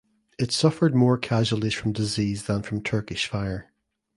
[0.39, 3.71] It suffered more casualties from disease than from Turkish fire.